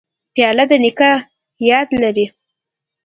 پیاله 0.33 0.65
د 0.69 0.71
نیکه 0.83 1.11
یاد 1.69 1.89
لري. 2.01 2.25